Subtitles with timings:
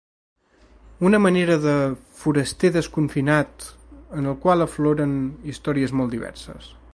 [1.09, 1.75] Una manera de
[2.21, 3.67] ‘Foraster desconfinat’
[4.21, 5.17] en el qual afloren
[5.53, 6.73] històries molt diverses.